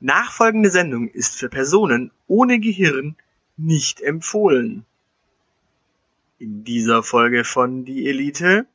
[0.00, 3.16] Nachfolgende Sendung ist für Personen ohne Gehirn
[3.56, 4.84] nicht empfohlen.
[6.38, 8.66] In dieser Folge von Die Elite.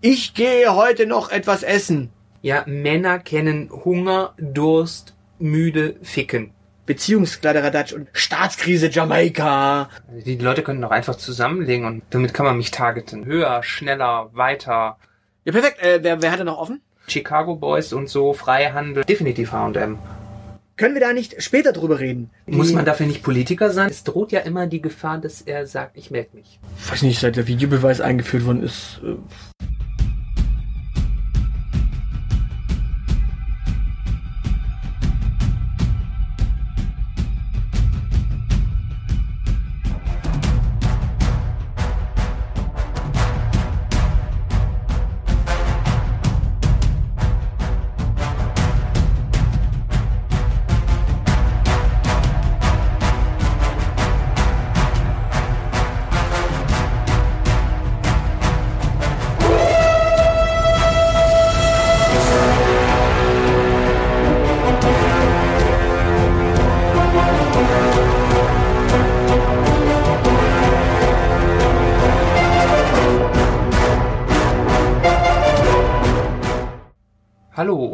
[0.00, 2.10] Ich gehe heute noch etwas essen.
[2.42, 6.52] Ja, Männer kennen Hunger, Durst, müde, ficken.
[6.86, 9.90] Beziehungskladderadatsch und Staatskrise Jamaika.
[10.24, 13.26] Die Leute können doch einfach zusammenlegen und damit kann man mich targeten.
[13.26, 14.98] Höher, schneller, weiter.
[15.44, 15.80] Ja, perfekt.
[15.82, 16.80] Äh, wer, wer hat da noch offen?
[17.06, 19.98] Chicago Boys und so, Freihandel, definitiv H&M.
[20.78, 22.30] Können wir da nicht später drüber reden?
[22.46, 23.90] Muss man dafür nicht Politiker sein?
[23.90, 26.60] Es droht ja immer die Gefahr, dass er sagt, ich melde mich.
[26.88, 29.00] weiß nicht, seit der Videobeweis eingeführt worden ist.
[29.02, 29.16] Äh,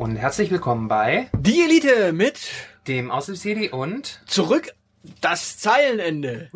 [0.05, 2.39] und herzlich willkommen bei Die Elite mit
[2.89, 4.75] dem Aushilfsjedi und zurück
[5.23, 6.51] das Zeilenende.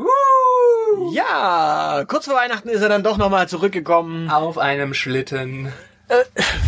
[1.13, 5.73] Ja, kurz vor Weihnachten ist er dann doch nochmal zurückgekommen auf einem Schlitten.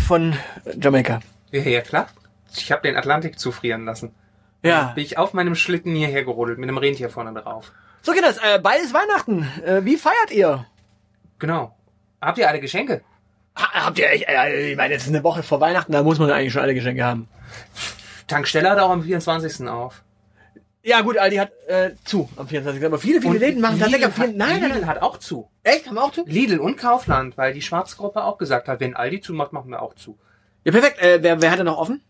[0.07, 0.35] von
[0.75, 1.19] Jamaika.
[1.51, 2.07] Ja, ja klar.
[2.51, 4.15] Ich habe den Atlantik zufrieren lassen.
[4.63, 4.93] Ja.
[4.95, 7.71] Bin ich auf meinem Schlitten hierher gerodelt mit einem Rentier vorne drauf.
[8.01, 8.39] So geht das.
[8.39, 9.47] Äh, bald ist Weihnachten.
[9.63, 10.65] Äh, wie feiert ihr?
[11.37, 11.77] Genau.
[12.19, 13.03] Habt ihr alle Geschenke?
[13.61, 16.31] Ha, habt ihr, äh, ich meine, jetzt ist eine Woche vor Weihnachten, da muss man
[16.31, 17.27] eigentlich schon alle Geschenke haben.
[18.27, 19.67] Tankstelle hat auch am 24.
[19.67, 20.03] auf.
[20.83, 22.83] Ja gut, Aldi hat äh, zu am 24.
[22.83, 24.23] Aber viele, viele Und Läden machen tatsächlich am 4.
[24.29, 24.87] hat, Nein, nein, Lidl nein.
[24.87, 25.47] hat auch zu.
[25.63, 25.85] Echt?
[25.87, 26.23] Haben wir auch zu?
[26.25, 29.93] Lidl und Kaufland, weil die Schwarzgruppe auch gesagt hat, wenn Aldi zumacht, machen wir auch
[29.93, 30.17] zu.
[30.63, 30.99] Ja, perfekt.
[30.99, 32.01] Äh, wer, wer hat da noch offen?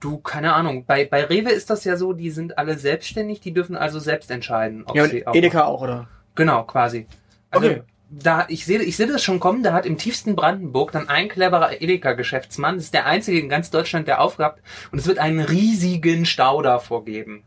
[0.00, 0.84] Du, keine Ahnung.
[0.86, 4.30] Bei, bei Rewe ist das ja so, die sind alle selbstständig, die dürfen also selbst
[4.30, 5.34] entscheiden, ob Ja, und sie auch.
[5.34, 6.08] Edeka auch, oder?
[6.34, 7.06] Genau, quasi.
[7.50, 7.82] Also, Okay.
[8.22, 11.28] Da, ich sehe, ich sehe das schon kommen, da hat im tiefsten Brandenburg dann ein
[11.28, 15.40] cleverer Edeka-Geschäftsmann, das ist der einzige in ganz Deutschland, der aufgehabt, und es wird einen
[15.40, 17.42] riesigen Stau davor geben.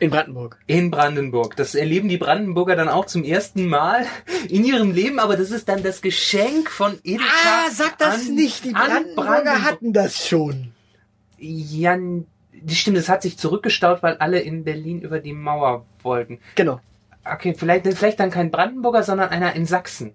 [0.00, 0.58] In Brandenburg.
[0.66, 1.56] In Brandenburg.
[1.56, 4.04] Das erleben die Brandenburger dann auch zum ersten Mal
[4.48, 7.24] in ihrem Leben, aber das ist dann das Geschenk von Edeka.
[7.46, 8.64] Ah, sag das an- nicht.
[8.64, 9.62] Die an Brandenburger Brandenburg.
[9.64, 10.72] hatten das schon.
[11.38, 11.96] Ja,
[12.52, 16.38] die stimmt, es hat sich zurückgestaut, weil alle in Berlin über die Mauer wollten.
[16.56, 16.80] Genau.
[17.24, 20.14] Okay, vielleicht, vielleicht dann kein Brandenburger, sondern einer in Sachsen.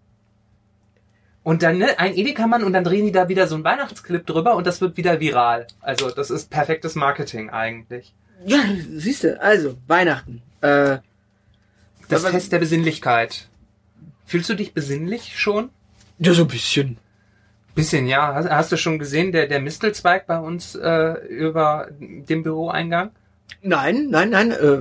[1.43, 4.55] Und dann ne, ein Edeka-Mann und dann drehen die da wieder so einen Weihnachtsclip drüber
[4.55, 5.67] und das wird wieder viral.
[5.79, 8.13] Also das ist perfektes Marketing eigentlich.
[8.45, 8.59] Ja,
[8.95, 9.41] siehst du.
[9.41, 10.41] Also, Weihnachten.
[10.61, 10.97] Äh,
[12.07, 13.47] Das Fest der Besinnlichkeit.
[14.25, 15.69] Fühlst du dich besinnlich schon?
[16.19, 16.97] ja, so ein bisschen.
[17.75, 18.33] Bisschen, ja.
[18.35, 23.11] Hast, hast du schon gesehen, der, der Mistelzweig bei uns äh, über dem Büroeingang?
[23.61, 24.51] Nein, nein, nein.
[24.51, 24.79] Äh,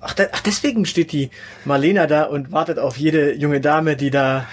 [0.00, 1.30] ach, da, ach, deswegen steht die
[1.64, 4.46] Marlena da und wartet auf jede junge Dame, die da,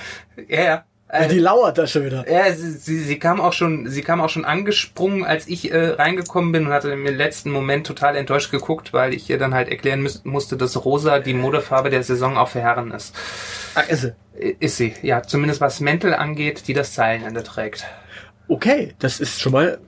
[0.47, 0.83] Ja, ja.
[1.09, 2.29] äh, die lauert da schon wieder.
[2.31, 5.87] Ja, sie, sie, sie kam auch schon, sie kam auch schon angesprungen, als ich äh,
[5.89, 9.67] reingekommen bin und hatte im letzten Moment total enttäuscht geguckt, weil ich ihr dann halt
[9.69, 13.13] erklären müß, musste, dass rosa die Modefarbe der Saison auch für Herren ist.
[13.75, 14.13] Ach, ist sie.
[14.59, 17.85] Ist sie, ja, zumindest was Mäntel angeht, die das Zeilenende trägt.
[18.47, 19.79] Okay, das ist schon mal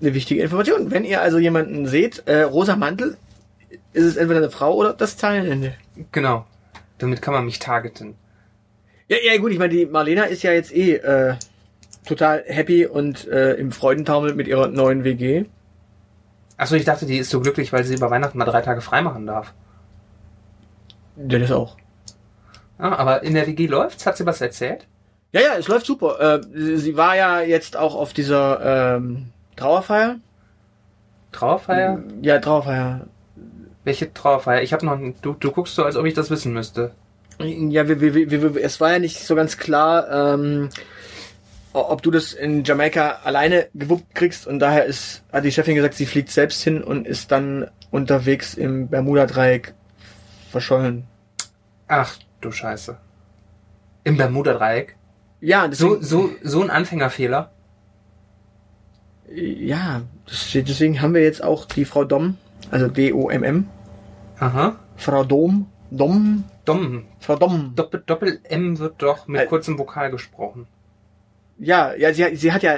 [0.00, 0.90] eine wichtige Information.
[0.90, 3.16] Wenn ihr also jemanden seht, äh, rosa Mantel,
[3.92, 5.74] ist es entweder eine Frau oder das Zeilenende.
[6.12, 6.46] Genau.
[6.98, 8.14] Damit kann man mich targeten.
[9.08, 11.34] Ja, ja, gut, ich meine, die Marlena ist ja jetzt eh äh,
[12.06, 15.46] total happy und äh, im Freudentaumel mit ihrer neuen WG.
[16.56, 19.02] Achso, ich dachte, die ist so glücklich, weil sie über Weihnachten mal drei Tage frei
[19.02, 19.52] machen darf.
[21.16, 21.76] Ja, das auch.
[22.78, 24.06] Ah, aber in der WG läuft's?
[24.06, 24.86] Hat sie was erzählt?
[25.32, 26.20] Ja, ja, es läuft super.
[26.20, 30.16] Äh, sie, sie war ja jetzt auch auf dieser ähm, Trauerfeier.
[31.32, 32.02] Trauerfeier?
[32.22, 33.06] Ja, Trauerfeier.
[33.84, 34.62] Welche Trauerfeier?
[34.62, 36.92] Ich habe noch, du, du guckst so, als ob ich das wissen müsste.
[37.38, 40.68] Ja, wir, wir, wir, wir, es war ja nicht so ganz klar, ähm,
[41.72, 45.94] ob du das in Jamaika alleine gewuppt kriegst und daher ist, hat die Chefin gesagt,
[45.94, 49.74] sie fliegt selbst hin und ist dann unterwegs im Bermuda-Dreieck
[50.50, 51.06] verschollen.
[51.86, 52.98] Ach, du Scheiße.
[54.04, 54.96] Im Bermuda-Dreieck?
[55.40, 57.52] Ja, So, so, so ein Anfängerfehler.
[59.32, 60.02] Ja,
[60.54, 62.36] deswegen haben wir jetzt auch die Frau Dom,
[62.70, 63.66] also D-O-M-M,
[64.38, 64.76] Aha.
[64.96, 67.04] Frau Dom, Dom, Dom.
[67.20, 67.72] Frau Dom.
[67.76, 69.46] Doppel, Doppel-M wird doch mit Äh.
[69.46, 70.66] kurzem Vokal gesprochen.
[71.58, 72.76] Ja, ja, sie, sie hat ja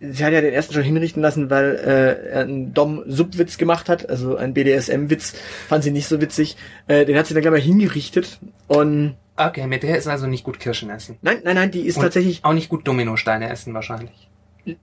[0.00, 4.08] sie hat ja den ersten schon hinrichten lassen, weil äh, er einen Dom-Subwitz gemacht hat,
[4.08, 5.34] also einen BDSM-Witz,
[5.68, 6.56] fand sie nicht so witzig.
[6.86, 10.44] Äh, den hat sie dann gleich mal hingerichtet und Okay, mit der ist also nicht
[10.44, 11.18] gut Kirschen essen.
[11.20, 14.25] nein, nein, nein, die ist Und tatsächlich, Auch nicht gut Dominosteine essen wahrscheinlich.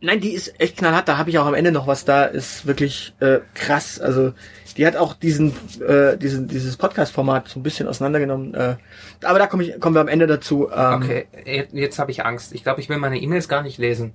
[0.02, 1.08] Nein, die ist echt knallhart.
[1.08, 4.00] Da habe ich auch am Ende noch was da, ist wirklich äh, krass.
[4.00, 4.34] Also
[4.78, 5.54] die hat auch diesen,
[5.86, 8.54] äh, diesen dieses Podcast-Format so ein bisschen auseinandergenommen.
[8.54, 8.76] Äh,
[9.24, 10.70] aber da komme ich, kommen wir am Ende dazu.
[10.74, 12.54] Ähm, Okay, jetzt, jetzt habe ich Angst.
[12.54, 14.14] Ich glaube, ich will meine E-Mails gar nicht lesen.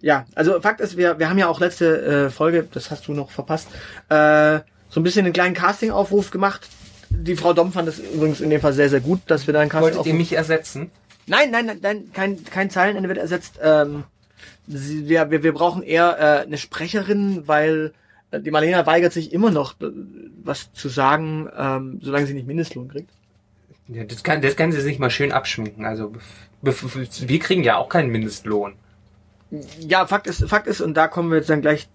[0.00, 3.12] Ja, also Fakt ist, wir, wir haben ja auch letzte äh, Folge, das hast du
[3.12, 3.68] noch verpasst,
[4.08, 6.68] äh, so ein bisschen einen kleinen Casting-Aufruf gemacht.
[7.10, 9.60] Die Frau Dom fand es übrigens in dem Fall sehr, sehr gut, dass wir da
[9.60, 10.90] einen Wolltet ihr mich ersetzen?
[11.26, 13.60] Nein, nein, nein, nein, kein, kein Zeilenende wird ersetzt.
[13.62, 14.04] Ähm,
[14.66, 17.92] sie, wir, wir, wir brauchen eher äh, eine Sprecherin, weil
[18.30, 19.90] äh, die Marlena weigert sich immer noch, äh,
[20.42, 23.10] was zu sagen, ähm, solange sie nicht Mindestlohn kriegt.
[23.88, 25.84] Ja, das kann, das kann sie sich mal schön abschminken.
[25.84, 26.12] Also
[26.62, 28.74] wir kriegen ja auch keinen Mindestlohn.
[29.80, 31.88] Ja, Fakt ist, Fakt ist, und da kommen wir jetzt dann gleich.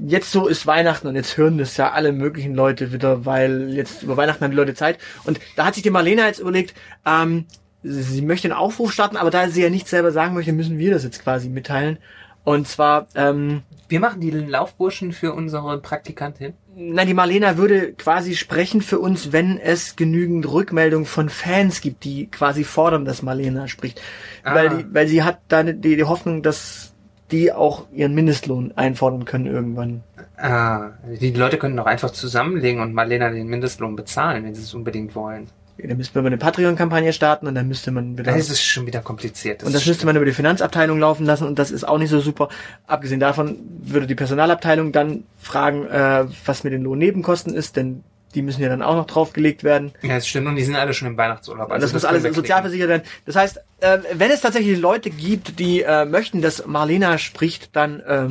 [0.00, 4.02] Jetzt so ist Weihnachten und jetzt hören das ja alle möglichen Leute wieder, weil jetzt
[4.02, 4.98] über Weihnachten haben die Leute Zeit.
[5.24, 6.74] Und da hat sich die Marlena jetzt überlegt,
[7.06, 7.46] ähm,
[7.86, 10.92] sie, möchte einen Aufruf starten, aber da sie ja nicht selber sagen möchte, müssen wir
[10.92, 11.98] das jetzt quasi mitteilen.
[12.44, 16.54] Und zwar, ähm, Wir machen die Laufburschen für unsere Praktikantin.
[16.76, 22.04] nein, die Marlena würde quasi sprechen für uns, wenn es genügend Rückmeldungen von Fans gibt,
[22.04, 24.00] die quasi fordern, dass Marlena spricht.
[24.44, 24.54] Ah.
[24.54, 26.92] Weil, die, weil sie hat da die, die Hoffnung, dass
[27.32, 30.04] die auch ihren Mindestlohn einfordern können irgendwann.
[30.36, 30.90] Ah,
[31.20, 35.14] die Leute können doch einfach zusammenlegen und Marlena den Mindestlohn bezahlen, wenn sie es unbedingt
[35.16, 35.48] wollen.
[35.78, 38.32] Dann müsste man eine Patreon-Kampagne starten und dann müsste man wieder...
[38.32, 39.62] Das ist schon wieder kompliziert.
[39.62, 42.20] und das müsste man über die Finanzabteilung laufen lassen und das ist auch nicht so
[42.20, 42.48] super.
[42.86, 48.02] Abgesehen davon würde die Personalabteilung dann fragen, äh, was mit den Lohnnebenkosten ist, denn
[48.34, 49.92] die müssen ja dann auch noch draufgelegt werden.
[50.02, 50.46] ja, das stimmt.
[50.46, 51.70] Und die sind alle schon im Weihnachtsurlaub.
[51.70, 52.62] Also das, muss können alles wir sozial klicken.
[52.62, 53.02] versichert werden.
[53.24, 58.00] Das heißt, äh, wenn es tatsächlich Leute gibt, die äh, möchten, dass Marlena spricht, dann
[58.00, 58.28] äh,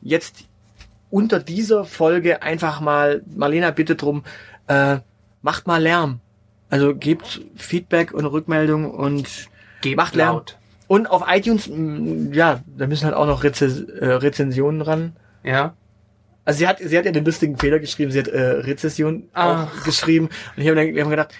[0.00, 0.44] jetzt
[1.10, 4.24] unter dieser Folge einfach mal, Marlena bitte drum,
[4.66, 4.96] äh,
[5.42, 6.20] macht mal Lärm.
[6.74, 9.48] Also gebt Feedback und Rückmeldung und
[9.80, 10.34] Gebt macht Lärm.
[10.34, 10.58] laut.
[10.88, 15.12] Und auf iTunes, mh, ja, da müssen halt auch noch Reze äh, Rezensionen ran.
[15.44, 15.76] Ja.
[16.44, 19.68] Also sie hat, sie hat ja den lustigen Fehler geschrieben, sie hat äh, Rezession auch
[19.84, 20.26] geschrieben.
[20.56, 21.32] Und ich habe dann wir haben gedacht,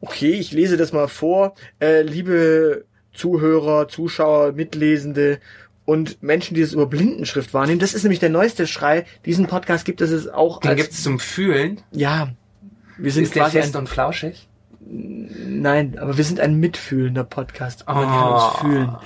[0.00, 1.54] okay, ich lese das mal vor.
[1.78, 5.38] Äh, liebe Zuhörer, Zuschauer, Mitlesende
[5.84, 7.78] und Menschen, die es über Blindenschrift wahrnehmen.
[7.78, 9.04] Das ist nämlich der neueste Schrei.
[9.26, 11.82] Diesen Podcast gibt es auch Den als, gibt's zum Fühlen.
[11.92, 12.30] ja,
[13.02, 14.46] wir sind Ist der fest und flauschig?
[14.82, 17.84] nein, aber wir sind ein mitfühlender Podcast.
[17.86, 18.34] Man kann Oh.
[18.34, 18.96] uns fühlen.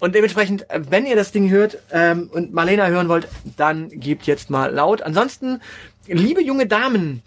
[0.00, 4.50] Und dementsprechend, wenn ihr das Ding hört ähm, und Marlena hören wollt, dann gebt jetzt
[4.50, 5.02] mal laut.
[5.02, 5.60] Ansonsten,
[6.06, 7.22] liebe junge Damen,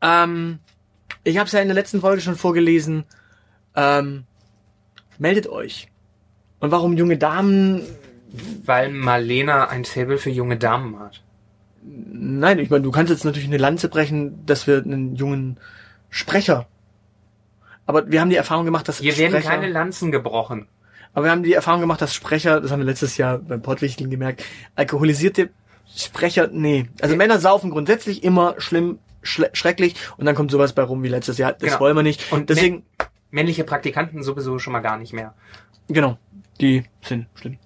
[0.00, 0.58] ähm,
[1.24, 3.04] ich habe es ja in der letzten Folge schon vorgelesen,
[3.76, 4.24] ähm,
[5.18, 5.88] meldet euch.
[6.58, 7.82] Und warum junge Damen?
[8.64, 11.22] Weil Marlena ein Faible für junge Damen hat.
[11.84, 15.58] Nein, ich meine, du kannst jetzt natürlich eine Lanze brechen, dass wir einen jungen
[16.10, 16.66] Sprecher.
[17.86, 20.68] Aber wir haben die Erfahrung gemacht, dass Hier werden keine Lanzen gebrochen.
[21.14, 24.08] Aber wir haben die Erfahrung gemacht, dass Sprecher, das haben wir letztes Jahr beim Pottwichteln
[24.10, 24.44] gemerkt,
[24.76, 25.50] alkoholisierte
[25.94, 26.88] Sprecher, nee.
[27.02, 27.18] Also Ja.
[27.18, 31.52] Männer saufen grundsätzlich immer schlimm, schrecklich und dann kommt sowas bei rum wie letztes Jahr.
[31.52, 31.80] Das Genau.
[31.80, 32.32] wollen wir nicht.
[32.32, 32.84] Und deswegen,
[33.30, 35.34] Männliche Praktikanten sowieso schon mal gar nicht mehr.
[35.88, 36.18] genau,
[36.60, 37.58] die sind schlimm.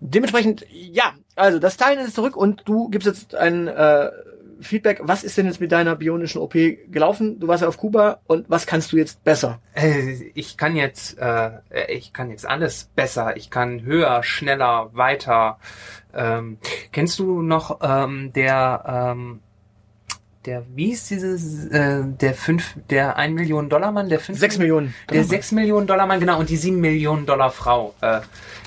[0.00, 4.10] Dementsprechend, ja, also das Teilen ist zurück und du gibst jetzt ein äh,
[4.60, 5.00] Feedback.
[5.02, 7.38] Was ist denn jetzt mit deiner bionischen OP gelaufen?
[7.40, 9.60] Du warst ja auf Kuba und was kannst du jetzt besser?
[9.74, 11.50] Äh, Ich kann jetzt, äh,
[11.88, 13.36] ich kann jetzt alles besser.
[13.36, 15.58] Ich kann höher, schneller, weiter.
[16.14, 16.58] Ähm,
[16.92, 19.40] kennst du noch ähm, der, ähm,
[20.44, 24.56] der, wie ist dieses, äh, der fünf, der ein Million Dollar Mann, der fünf Sechs
[24.58, 24.94] Millionen.
[25.10, 27.94] Der 6 Millionen Dollar Mann, genau, und die 7 Millionen Dollar Frau.
[28.00, 28.20] Äh,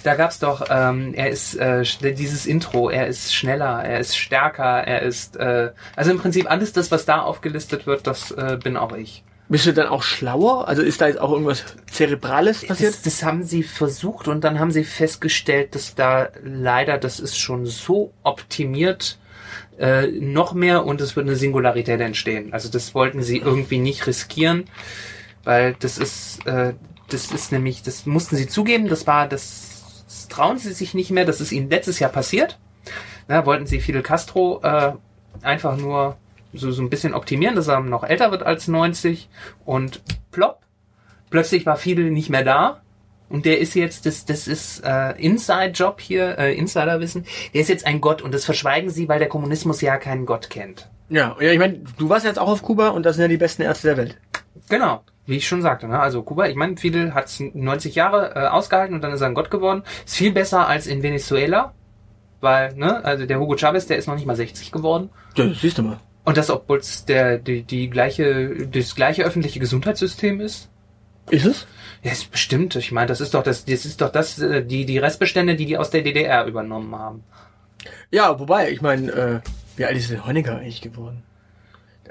[0.04, 4.84] da gab's doch, ähm, er ist äh, dieses Intro, er ist schneller, er ist stärker,
[4.84, 8.78] er ist, äh, also im Prinzip alles das, was da aufgelistet wird, das äh, bin
[8.78, 9.24] auch ich.
[9.48, 10.68] Bist du dann auch schlauer?
[10.70, 12.94] Also ist da jetzt auch irgendwas Zerebrales passiert?
[12.94, 17.38] Das, das haben sie versucht und dann haben sie festgestellt, dass da leider, das ist
[17.38, 19.20] schon so optimiert,
[19.80, 22.54] äh, noch mehr und es wird eine Singularität entstehen.
[22.54, 24.66] Also das wollten sie irgendwie nicht riskieren,
[25.44, 26.74] weil das ist, äh,
[27.10, 31.12] das ist nämlich, das mussten sie zugeben, das war, das, das trauen sie sich nicht
[31.12, 32.60] mehr, das ist ihnen letztes Jahr passiert.
[33.28, 34.94] Da wollten sie Fidel Castro äh,
[35.42, 36.18] einfach nur
[36.54, 39.30] so, so ein bisschen optimieren, dass er noch älter wird als 90
[39.66, 40.02] und
[40.32, 40.62] plopp,
[41.30, 42.81] plötzlich war Fidel nicht mehr da
[43.32, 47.86] und der ist jetzt, das, das ist äh, Inside-Job hier, äh, Insiderwissen, der ist jetzt
[47.86, 50.90] ein Gott und das verschweigen sie, weil der Kommunismus ja keinen Gott kennt.
[51.10, 53.38] Ja, ja, ich meine, du warst jetzt auch auf Kuba und das sind ja die
[53.38, 54.18] besten Ärzte der Welt.
[54.70, 55.88] Genau, wie ich schon sagte.
[55.88, 56.00] Ne?
[56.00, 59.34] Also Kuba, ich meine, Fidel hat 90 Jahre äh, ausgehalten und dann ist er ein
[59.34, 59.84] Gott geworden.
[60.06, 61.74] Ist viel besser als in Venezuela,
[62.40, 65.10] weil, ne, also der Hugo Chavez, der ist noch nicht mal 60 geworden.
[65.36, 66.00] Ja, das siehst du mal.
[66.24, 70.70] Und das, obwohl es der, die, die gleiche, das gleiche öffentliche Gesundheitssystem ist.
[71.32, 71.68] Ist es?
[72.04, 72.76] Ja, ist bestimmt.
[72.76, 75.66] Ich meine, das ist doch das, das ist doch das, äh, die, die Restbestände, die
[75.66, 77.24] die aus der DDR übernommen haben.
[78.12, 79.40] Ja, wobei, ich meine, äh,
[79.78, 81.24] wie alt ist denn Honecker eigentlich geworden?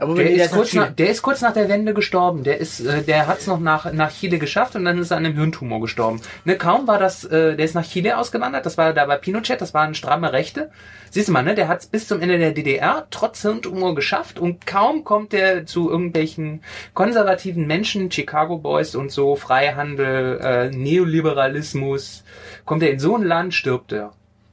[0.01, 2.43] Aber Der ist, kurz nach der ist kurz nach der Wende gestorben.
[2.43, 5.27] Der ist, äh, der hat's noch nach, nach Chile geschafft und dann ist er an
[5.27, 6.21] einem Hirntumor gestorben.
[6.45, 8.65] Ne, kaum war das, äh, der ist nach Chile ausgewandert.
[8.65, 9.61] Das war da bei Pinochet.
[9.61, 10.71] Das waren stramme Rechte.
[11.11, 14.67] Siehst du mal, ne, der hat's bis zum Ende der DDR trotz Hirntumor geschafft und
[14.67, 16.63] kaum kommt er zu irgendwelchen
[16.95, 22.25] konservativen Menschen, Chicago Boys und so, Freihandel, äh, Neoliberalismus,
[22.65, 24.13] kommt er in so ein Land, stirbt er.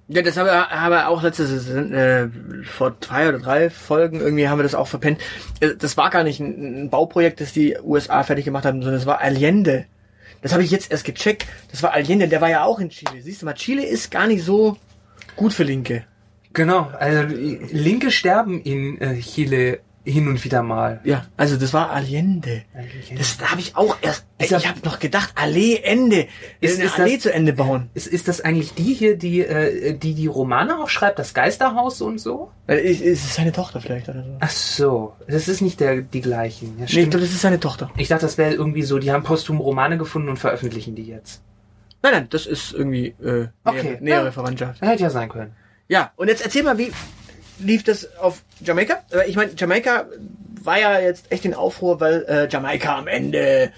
[0.10, 2.30] Ja, das haben wir, haben wir auch letztes, äh,
[2.64, 5.20] vor zwei oder drei Folgen irgendwie haben wir das auch verpennt.
[5.60, 9.00] Äh, Das war gar nicht ein, ein Bauprojekt, das die USA fertig gemacht haben, sondern
[9.00, 9.86] das war Allende.
[10.42, 11.46] Das habe ich jetzt erst gecheckt.
[11.72, 13.22] Das war Allende, der war ja auch in Chile.
[13.22, 14.78] Siehst du mal, Chile ist gar nicht so
[15.36, 16.06] gut für Linke.
[16.54, 17.24] Genau, also
[17.72, 19.80] Linke sterben in äh, Chile
[20.12, 21.02] hin und wieder mal.
[21.04, 22.64] Ja, also das war Allende.
[23.18, 24.26] Das da habe ich auch erst.
[24.40, 26.28] Ist ich habe noch gedacht, Allee Ende.
[26.62, 27.90] Ist- ist Allee das- zu Ende bauen.
[27.94, 32.02] Ist, ist das eigentlich die hier, die, äh, die die Romane auch schreibt, das Geisterhaus
[32.02, 32.52] und so?
[32.68, 34.30] Ist, ist es seine Tochter vielleicht oder so?
[34.40, 36.76] Ach so, das ist nicht der, die gleichen.
[36.80, 37.90] Ja, Nee, ich glaube, das ist seine Tochter.
[37.98, 41.42] ich dachte, das wäre irgendwie so, die haben posthum Romane gefunden und veröffentlichen die jetzt.
[42.04, 44.32] Nein, nein, das ist irgendwie äh, Okay, nähere, nähere ja.
[44.32, 44.82] Verwandtschaft.
[44.82, 45.54] Hätte ja sein können.
[45.90, 46.92] Ja, und jetzt erzähl mal, wie
[47.60, 49.04] lief das auf Jamaika?
[49.12, 50.06] Äh, Ich meine, Jamaika
[50.64, 53.72] war ja jetzt echt in Aufruhr, weil äh, Jamaika am Ende,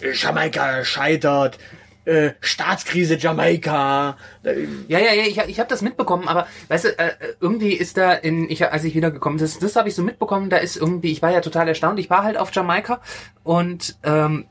[0.00, 1.58] äh, Jamaika scheitert,
[2.04, 4.16] äh, Staatskrise Jamaika.
[4.44, 7.96] Äh, Ja, ja, ja, ich, ich habe das mitbekommen, aber weißt du, äh, irgendwie ist
[7.96, 10.76] da in, ich, als ich wiedergekommen bin, das, das habe ich so mitbekommen, da ist
[10.76, 13.00] irgendwie, ich war ja total erstaunt, ich war halt auf Jamaika
[13.44, 14.46] und ähm,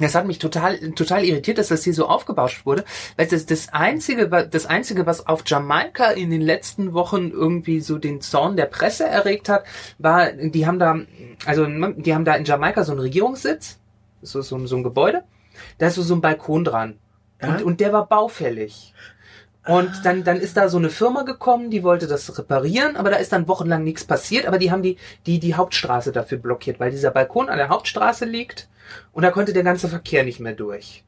[0.00, 2.84] das hat mich total, total irritiert, dass das hier so aufgebauscht wurde.
[3.16, 7.98] Weil das, das einzige, das einzige, was auf Jamaika in den letzten Wochen irgendwie so
[7.98, 9.64] den Zorn der Presse erregt hat,
[9.98, 10.96] war, die haben da,
[11.46, 13.78] also, die haben da in Jamaika so einen Regierungssitz,
[14.22, 15.24] so, so, so ein Gebäude,
[15.78, 16.98] da ist so, so ein Balkon dran.
[17.42, 17.48] Ja?
[17.48, 18.94] Und, und der war baufällig.
[19.66, 23.16] Und dann, dann ist da so eine Firma gekommen, die wollte das reparieren, aber da
[23.16, 26.90] ist dann wochenlang nichts passiert, aber die haben die, die, die Hauptstraße dafür blockiert, weil
[26.90, 28.68] dieser Balkon an der Hauptstraße liegt
[29.12, 31.04] und da konnte der ganze Verkehr nicht mehr durch.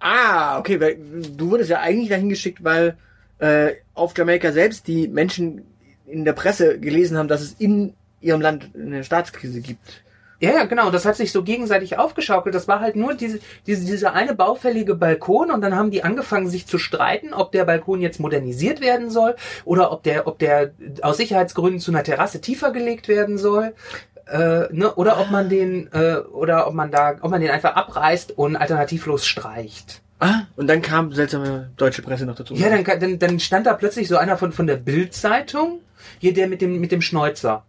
[0.00, 0.98] ah, okay, weil
[1.36, 2.96] du wurdest ja eigentlich dahin geschickt, weil
[3.38, 5.64] äh, auf Jamaika selbst die Menschen
[6.06, 10.02] in der Presse gelesen haben, dass es in ihrem Land eine Staatskrise gibt.
[10.42, 10.90] Ja, ja, genau.
[10.90, 12.52] Das hat sich so gegenseitig aufgeschaukelt.
[12.52, 13.38] Das war halt nur diese,
[13.68, 17.64] diese, dieser eine baufällige Balkon und dann haben die angefangen, sich zu streiten, ob der
[17.64, 22.40] Balkon jetzt modernisiert werden soll oder ob der, ob der aus Sicherheitsgründen zu einer Terrasse
[22.40, 23.72] tiefer gelegt werden soll.
[24.32, 27.76] Äh, ne, oder ob man den, äh, oder ob man da, ob man den einfach
[27.76, 30.00] abreißt und alternativlos streicht.
[30.20, 32.54] Ah, und dann kam seltsame deutsche Presse noch dazu.
[32.54, 35.80] Ja, dann, dann, dann stand da plötzlich so einer von, von der Bild-Zeitung,
[36.18, 37.64] hier der mit dem, mit dem Schnäuzer.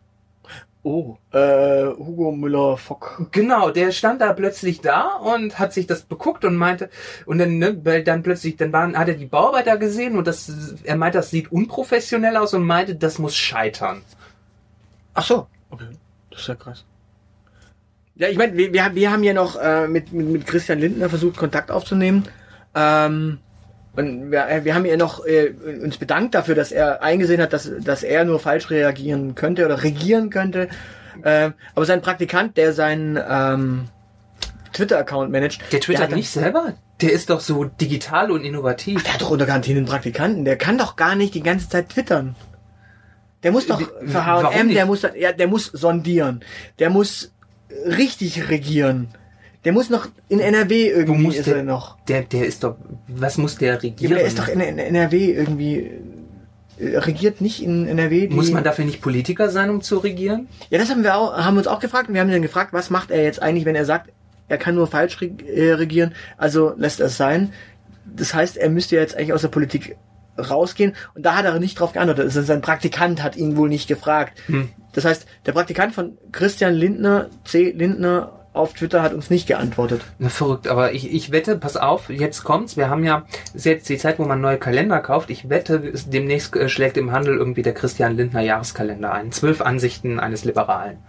[0.84, 3.28] Oh, äh, Hugo Müller-Fock.
[3.32, 6.90] Genau, der stand da plötzlich da und hat sich das beguckt und meinte,
[7.26, 10.50] und dann, ne, weil dann plötzlich, dann waren, hat er die Bauarbeiter gesehen und das,
[10.84, 14.02] er meinte, das sieht unprofessionell aus und meinte, das muss scheitern.
[15.14, 15.48] Ach so.
[15.70, 15.88] Okay,
[16.34, 16.86] das ist ja krass.
[18.16, 20.80] Ja, ich meine, wir, wir, haben- wir haben ja noch äh, mit, mit, mit Christian
[20.80, 22.26] Lindner versucht, Kontakt aufzunehmen.
[22.76, 23.40] Ähm,
[23.96, 27.54] und wir, äh, wir haben ja noch äh, uns bedankt dafür, dass er eingesehen hat,
[27.54, 30.68] dass, dass er nur falsch reagieren könnte oder regieren könnte.
[31.24, 33.86] Ähm, aber sein Praktikant, der seinen ähm,
[34.74, 36.74] Twitter-Account managt, Der twittert nicht selber?
[37.02, 39.04] Der ist doch so digital und innovativ.
[39.04, 40.46] Der hat doch unter Garantie einen Praktikanten.
[40.46, 42.36] Der kann doch gar nicht die ganze Zeit twittern.
[43.44, 46.42] Der muss doch für H&M, der muss, ja, der muss sondieren.
[46.80, 47.32] Der muss
[47.86, 49.10] richtig regieren.
[49.66, 51.98] Der muss noch in NRW irgendwie ist er der, noch.
[52.08, 52.76] der, der ist doch,
[53.08, 54.12] was muss der Ja, regieren?
[54.12, 55.92] aber der ist doch in, in NRW irgendwie,
[56.80, 58.28] äh, regiert nicht in NRW.
[58.30, 60.48] Muss man dafür nicht Politiker sein, um zu regieren?
[60.70, 62.74] Ja, das haben wir auch, haben uns auch gefragt und wir haben ihn dann gefragt,
[62.74, 64.12] was macht er jetzt eigentlich, wenn er sagt,
[64.50, 67.54] er kann nur falsch äh, regieren, also lässt er es sein.
[68.06, 69.96] Das heißt, er müsste jetzt eigentlich aus der Politik
[70.38, 72.26] rausgehen und da hat er nicht drauf geantwortet.
[72.26, 74.40] Also sein Praktikant hat ihn wohl nicht gefragt.
[74.48, 74.70] Hm.
[74.94, 77.72] Das heißt, der Praktikant von Christian Lindner, C.
[77.72, 80.02] Lindner auf Twitter hat uns nicht geantwortet.
[80.20, 82.78] Na, verrückt, aber ich, ich wette, pass auf, jetzt kommt's.
[82.78, 85.32] Wir haben ja, ist jetzt die Zeit, wo man neue Kalender kauft.
[85.32, 89.32] Ich wette, demnächst äh, schlägt im Handel irgendwie der Christian Lindner Jahreskalender ein.
[89.32, 91.00] Zwölf Ansichten eines Liberalen.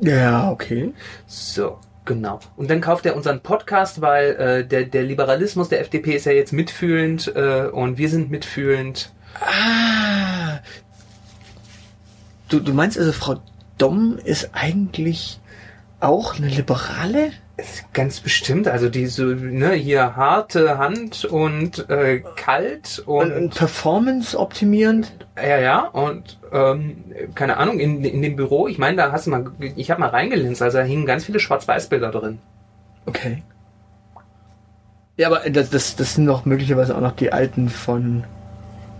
[0.00, 0.94] Ja, okay.
[1.26, 2.40] So, genau.
[2.56, 6.32] Und dann kauft er unseren Podcast, weil äh, der, der Liberalismus der FDP ist ja
[6.32, 9.12] jetzt mitfühlend äh, und wir sind mitfühlend.
[9.40, 10.58] Ah.
[12.48, 13.40] Du, du meinst also, Frau
[13.76, 15.38] Domm ist eigentlich
[16.00, 17.30] auch eine Liberale?
[17.92, 18.68] Ganz bestimmt.
[18.68, 25.12] Also die so, ne, hier harte Hand und äh, kalt und, Und, und Performance optimierend?
[25.36, 29.30] ja, ja, und ähm, keine Ahnung, in, in dem Büro, ich meine, da hast du
[29.30, 29.46] mal,
[29.76, 32.38] ich habe mal reingelinst, also da hingen ganz viele Schwarz-Weiß-Bilder drin.
[33.06, 33.42] Okay.
[35.16, 38.24] Ja, aber das, das, das sind doch möglicherweise auch noch die alten von.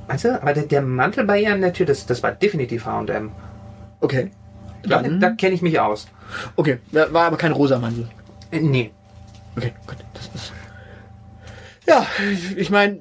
[0.08, 2.86] Weißt du, aber der, der Mantel bei ihr an der Tür, das, das war definitiv
[2.86, 3.30] H&M.
[4.00, 4.30] Okay.
[4.82, 6.08] Da, da kenne ich mich aus.
[6.56, 8.08] okay, da war aber kein rosa Mantel.
[8.50, 8.90] Äh, nee.
[9.56, 9.96] Okay, gut.
[10.14, 10.52] Das ist.
[11.86, 12.06] Ja,
[12.56, 12.98] ich meine,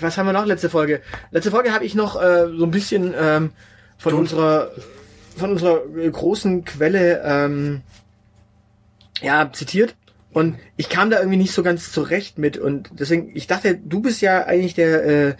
[0.00, 1.00] was haben wir noch letzte Folge?
[1.30, 3.50] Letzte Folge habe ich noch äh, so ein bisschen ähm,
[3.98, 4.70] von Du- unserer
[5.36, 7.80] von unserer äh, großen Quelle ähm,
[9.20, 9.96] ja zitiert
[10.32, 14.00] und ich kam da irgendwie nicht so ganz zurecht mit und deswegen ich dachte, du
[14.00, 15.34] bist ja eigentlich der äh,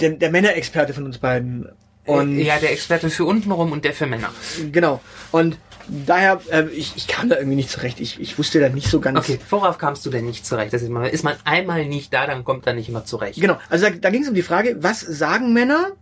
[0.00, 1.68] der, der Männerexperte von uns beiden
[2.06, 4.30] und Äh, ja, der Experte für untenrum und der für Männer.
[4.72, 8.00] genau und daher äh, ich, ich kam da irgendwie nicht zurecht.
[8.00, 10.72] Ich, ich wusste da nicht so ganz Okay, worauf kamst du denn nicht zurecht?
[10.72, 13.40] Das ist, mal, ist man einmal nicht da, dann kommt er nicht immer zurecht.
[13.40, 15.92] Genau, also da, da ging es um die Frage, was sagen Männer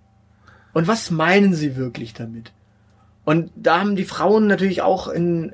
[0.73, 2.53] und was meinen sie wirklich damit?
[3.25, 5.53] Und da haben die Frauen natürlich auch in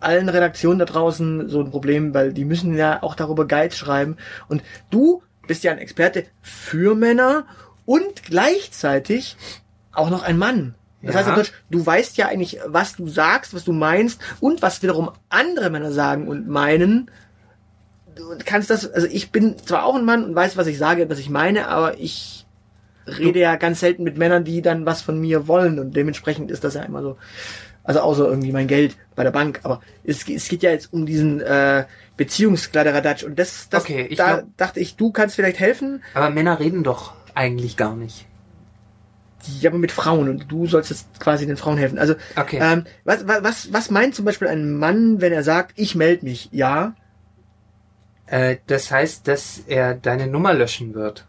[0.00, 4.16] allen Redaktionen da draußen so ein Problem, weil die müssen ja auch darüber Guides schreiben.
[4.48, 7.46] Und du bist ja ein Experte für Männer
[7.86, 9.36] und gleichzeitig
[9.92, 10.74] auch noch ein Mann.
[11.04, 11.20] Das Ja.
[11.20, 14.82] heißt auf Deutsch, du weißt ja eigentlich, was du sagst, was du meinst und was
[14.82, 17.10] wiederum andere Männer sagen und meinen
[18.16, 21.10] du kannst das, also ich bin zwar auch ein Mann und weiß, was ich sage,
[21.10, 22.46] was ich meine, aber ich
[23.06, 26.62] rede ja ganz selten mit Männern, die dann was von mir wollen und dementsprechend ist
[26.62, 27.16] das ja immer so,
[27.82, 31.06] also außer irgendwie mein Geld bei der Bank, aber es, es geht ja jetzt um
[31.06, 36.02] diesen äh, Beziehungskladderadatsch und das, das Okay, da glaub- dachte ich, du kannst vielleicht helfen,
[36.14, 38.26] Aber Männer reden doch eigentlich gar nicht.
[39.60, 41.98] Ja, aber mit Frauen und du sollst jetzt quasi den Frauen helfen.
[41.98, 42.58] Also Okay.
[42.60, 46.48] ähm, was, was, was, meint zum Beispiel ein Mann, wenn er sagt, ich melde mich?
[46.52, 46.94] Ja,
[48.26, 51.26] Äh, das heißt, dass er deine Nummer löschen wird.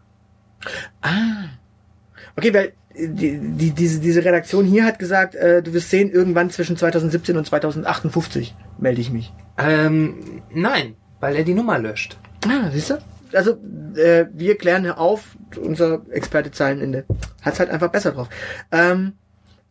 [2.36, 6.10] Okay, weil äh, die, die, diese, diese Redaktion hier hat gesagt, äh, du wirst sehen,
[6.10, 9.32] irgendwann zwischen 2017 und 2058 melde ich mich.
[9.58, 12.18] Ähm, nein, weil er die Nummer löscht.
[12.48, 12.98] Ah, siehst du?
[13.36, 13.58] Also,
[13.96, 17.04] äh, wir klären auf, unser Experte Zeilenende
[17.42, 18.28] hat's halt einfach besser drauf.
[18.72, 19.12] Ähm,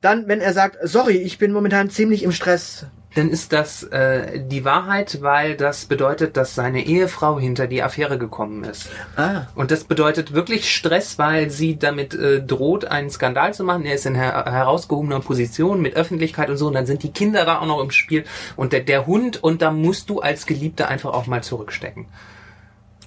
[0.01, 2.85] dann, wenn er sagt, sorry, ich bin momentan ziemlich im Stress.
[3.15, 8.17] Dann ist das äh, die Wahrheit, weil das bedeutet, dass seine Ehefrau hinter die Affäre
[8.17, 8.89] gekommen ist.
[9.15, 13.85] Ah, Und das bedeutet wirklich Stress, weil sie damit äh, droht, einen Skandal zu machen.
[13.85, 16.67] Er ist in her herausgehobener Position mit Öffentlichkeit und so.
[16.67, 18.25] Und dann sind die Kinder da auch noch im Spiel
[18.57, 19.41] und der, der Hund.
[19.41, 22.07] Und da musst du als Geliebter einfach auch mal zurückstecken.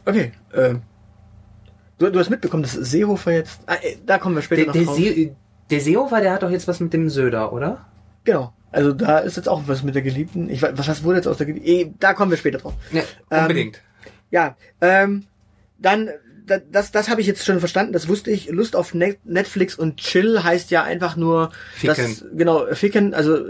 [0.09, 0.33] Okay.
[0.55, 0.83] Ähm,
[1.99, 3.61] du, du hast mitbekommen, dass Seehofer jetzt...
[3.66, 4.97] Ah, äh, da kommen wir später Der, noch der, drauf.
[4.97, 5.37] See,
[5.71, 7.87] der Seehofer, der hat doch jetzt was mit dem Söder, oder?
[8.25, 8.53] Genau.
[8.71, 10.51] Also da ist jetzt auch was mit der Geliebten.
[10.51, 11.68] Ich weiß, was wurde jetzt aus der Geliebten?
[11.68, 12.75] Eh, Da kommen wir später drauf.
[12.92, 13.83] Ja, Ähm, unbedingt.
[14.31, 15.25] Ja, ähm,
[15.79, 16.11] dann,
[16.48, 18.48] da- das, das habe ich jetzt schon verstanden, das wusste ich.
[18.50, 21.94] Lust auf Net Netflix und Chill heißt ja einfach nur, Ficken.
[21.96, 23.40] Das, genau, ficken, also äh,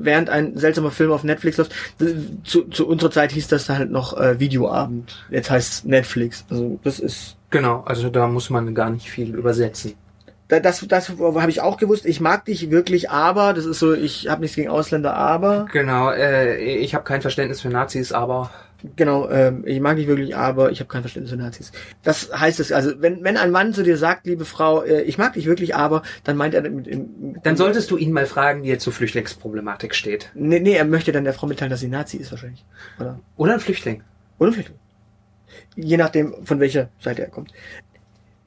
[0.00, 1.72] während ein seltsamer Film auf Netflix läuft.
[2.44, 5.24] Zu, zu unserer Zeit hieß das halt noch äh, Videoabend.
[5.30, 6.44] Jetzt heißt Netflix.
[6.50, 9.94] Also das ist, Genau, also da muss man gar nicht viel übersetzen.
[10.48, 12.04] da- das, das habe ich auch gewusst.
[12.06, 16.10] Ich mag dich wirklich, aber, das ist so, ich habe nichts gegen Ausländer, aber, Genau,
[16.10, 18.50] äh, ich habe kein Verständnis für Nazis, aber
[18.96, 21.72] genau, ähm, ich mag dich wirklich, aber ich habe kein Verständnis für Nazis.
[22.02, 25.18] Das heißt es, also wenn, wenn ein Mann zu dir sagt, liebe Frau, äh, ich
[25.18, 28.62] mag dich wirklich, aber, dann meint er mit, im, dann solltest du ihn mal fragen,
[28.62, 30.30] wie er zur Flüchtlingsproblematik steht.
[30.34, 32.64] Nee, nee, er möchte dann der Frau mitteilen, dass sie Nazi ist wahrscheinlich.
[32.98, 33.20] Oder?
[33.36, 34.02] Oder ein Flüchtling.
[34.38, 34.72] Oder vielleicht.
[35.74, 37.52] Je nachdem, von welcher Seite er kommt.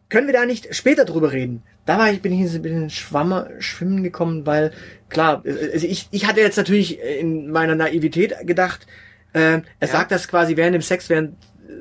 [0.09, 1.63] Können wir da nicht später drüber reden?
[1.85, 4.71] Da war ich, bin ich ein bisschen schwammer, schwimmen gekommen, weil,
[5.09, 8.87] klar, äh, also ich, ich hatte jetzt natürlich in meiner Naivität gedacht,
[9.33, 9.87] äh, er Ja.
[9.87, 11.35] sagt das quasi während dem Sex, während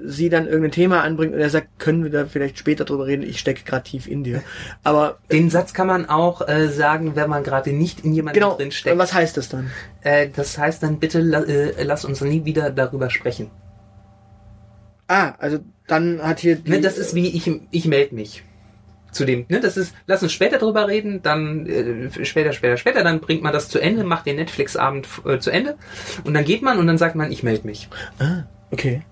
[0.05, 3.23] sie dann irgendein Thema anbringt und er sagt, können wir da vielleicht später drüber reden?
[3.23, 4.41] Ich stecke gerade tief in dir.
[4.85, 8.57] Aber Den Satz kann man auch äh, sagen, wenn man gerade nicht in jemandem genau,
[8.57, 8.97] drin steckt.
[8.99, 9.71] was heißt das dann?
[10.03, 13.51] Äh, das heißt dann bitte la äh, lass uns nie wieder darüber sprechen.
[15.09, 15.59] Ah, also
[15.89, 18.45] dann hat hier die, Ne, das ist wie ich ich melde mich.
[19.13, 23.03] Zu dem, ne, das ist, lass uns später drüber reden, dann äh, später, später, später,
[23.03, 25.77] dann bringt man das zu Ende, macht den Netflix-Abend äh, zu Ende
[26.25, 27.89] und dann geht man und dann sagt man, ich melde mich.
[28.19, 29.03] Ah, okay.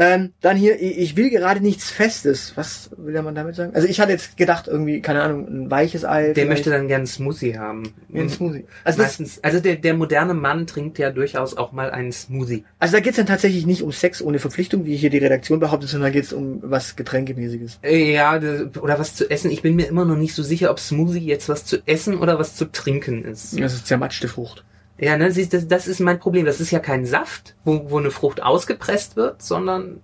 [0.00, 2.52] Ähm, dann hier, ich will gerade nichts Festes.
[2.54, 3.74] Was will der man damit sagen?
[3.74, 6.26] Also ich hatte jetzt gedacht, irgendwie, keine Ahnung, ein weiches Ei.
[6.26, 6.48] Der vielleicht.
[6.50, 7.92] möchte dann gern Smoothie haben.
[8.14, 8.64] ein Smoothie.
[8.84, 12.64] Also, Meistens, also der, der moderne Mann trinkt ja durchaus auch mal einen Smoothie.
[12.78, 15.90] also da geht's dann tatsächlich nicht um Sex ohne Verpflichtung, wie hier die Redaktion behauptet,
[15.90, 17.80] sondern da geht's um was Getränkemäßiges.
[17.82, 19.50] Äh, Ja, oder was zu essen.
[19.50, 22.38] Ich bin mir immer noch nicht so sicher, ob Smoothie jetzt was zu essen oder
[22.38, 23.58] was zu trinken ist.
[23.58, 24.64] Das ist zermatschte Frucht.
[25.00, 26.44] Ja, ne, siehst, das, das ist mein Problem.
[26.44, 30.00] Das ist ja kein Saft, wo, wo eine Frucht ausgepresst wird, sondern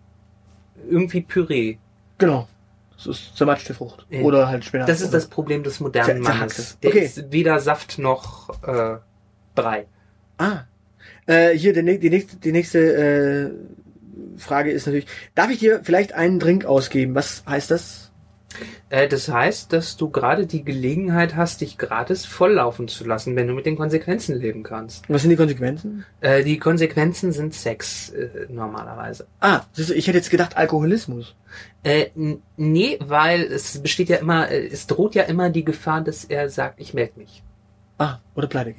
[0.88, 1.76] irgendwie Püree.
[2.18, 2.48] Genau.
[2.96, 4.06] Das ist zermatschte Frucht.
[4.08, 4.20] Ja.
[4.20, 4.84] Oder halt später.
[4.86, 6.78] Das ist das Problem des modernen Zer- Mannes.
[6.82, 7.00] Der Okay.
[7.04, 8.98] ist weder Saft noch äh,
[9.56, 9.86] Brei.
[10.38, 10.60] Ah.
[11.26, 13.50] Äh, hier, nä- die nächste, die nächste äh,
[14.38, 17.14] Frage ist natürlich, darf ich dir vielleicht einen Drink ausgeben?
[17.16, 18.03] Was heißt das?
[18.88, 23.46] Äh, das heißt, dass du gerade die Gelegenheit hast, dich gratis volllaufen zu lassen, wenn
[23.46, 25.08] du mit den Konsequenzen leben kannst.
[25.08, 26.04] Was sind die Konsequenzen?
[26.20, 29.26] Äh, die Konsequenzen sind Sex äh, normalerweise.
[29.40, 31.34] Ah, ich hätte jetzt gedacht Alkoholismus.
[31.82, 32.06] Äh,
[32.56, 36.80] nee, weil es besteht ja immer, es droht ja immer die Gefahr, dass er sagt,
[36.80, 37.42] ich melde mich.
[37.98, 38.74] Ah, oder pleite.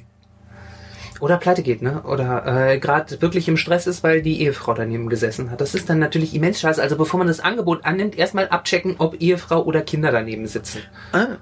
[1.20, 2.02] Oder pleite geht, ne?
[2.02, 5.60] Oder äh, gerade wirklich im Stress ist, weil die Ehefrau daneben gesessen hat.
[5.60, 6.82] Das ist dann natürlich immens scheiße.
[6.82, 10.82] Also bevor man das Angebot annimmt, erstmal abchecken, ob Ehefrau oder Kinder daneben sitzen.
[11.12, 11.38] Ah.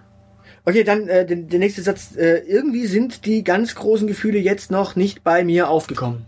[0.64, 2.16] Okay, dann äh, der, der nächste Satz.
[2.16, 6.26] Äh, irgendwie sind die ganz großen Gefühle jetzt noch nicht bei mir aufgekommen.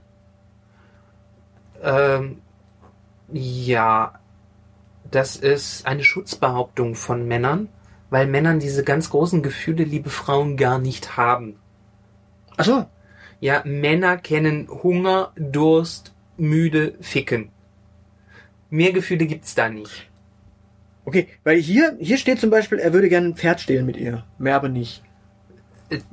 [1.83, 2.39] Ähm,
[3.33, 4.19] ja,
[5.11, 7.69] das ist eine Schutzbehauptung von Männern,
[8.11, 11.59] weil Männern diese ganz großen Gefühle, liebe Frauen, gar nicht haben.
[12.57, 12.87] Ach so.
[13.41, 17.51] Ja, Männer kennen Hunger, Durst, müde, ficken.
[18.71, 20.09] Mehr Gefühle gibt's da nicht.
[21.05, 24.25] Okay, weil hier, hier steht zum Beispiel, er würde gerne ein Pferd stehlen mit ihr.
[24.39, 25.03] Mehr aber nicht.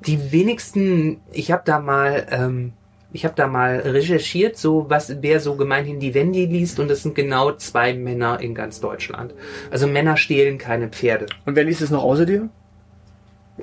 [0.06, 2.74] Die wenigsten, ich habe da mal, ähm,
[3.12, 7.02] ich habe da mal recherchiert, so was wer so gemeinhin die Wendy liest und das
[7.02, 9.34] sind genau zwei Männer in ganz Deutschland.
[9.72, 11.26] Also Männer stehlen keine Pferde.
[11.46, 12.50] Und wer liest es noch außer dir?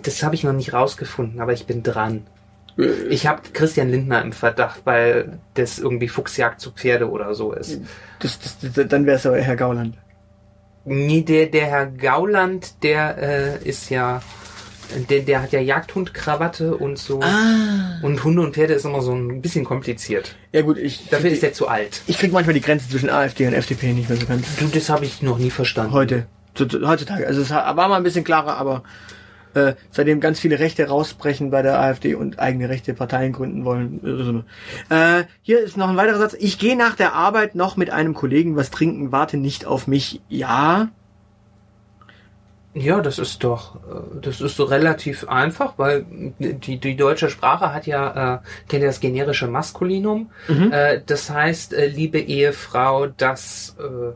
[0.02, 2.26] Das habe ich noch nicht rausgefunden, aber ich bin dran.
[2.76, 7.80] Ich habe Christian Lindner im Verdacht, weil das irgendwie Fuchsjagd zu Pferde oder so ist.
[8.20, 9.96] Das, das, das, dann wäre es aber Herr Gauland.
[10.84, 13.18] Nee, der, der Herr Gauland, der
[13.62, 14.22] äh, ist ja,
[15.10, 17.20] der, der hat ja Jagdhundkrawatte und so.
[17.20, 17.98] Ah.
[18.02, 20.36] Und Hunde und Pferde ist immer so ein bisschen kompliziert.
[20.52, 22.02] Ja gut, ich, Dafür ist er zu alt.
[22.06, 24.46] ich krieg manchmal die Grenze zwischen AfD und FDP nicht mehr so ganz.
[24.56, 25.92] Du, das habe ich noch nie verstanden.
[25.92, 26.26] Heute.
[26.54, 27.26] Zu, zu, heutzutage.
[27.26, 28.82] Also es war mal ein bisschen klarer, aber
[29.54, 34.44] äh, seitdem ganz viele Rechte rausbrechen bei der AfD und eigene rechte Parteien gründen wollen.
[34.88, 36.36] Äh, hier ist noch ein weiterer Satz.
[36.38, 40.20] Ich gehe nach der Arbeit noch mit einem Kollegen was trinken, warte nicht auf mich.
[40.28, 40.88] Ja.
[42.72, 46.06] Ja, das ist doch, äh, das ist so relativ einfach, weil
[46.38, 50.30] die, die deutsche Sprache hat ja, äh, kennt ja das generische Maskulinum.
[50.70, 54.12] Äh, das heißt, äh, liebe Ehefrau, dass äh,